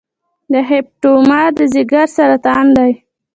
[0.51, 2.91] د هیپاټوما د ځګر سرطان دی.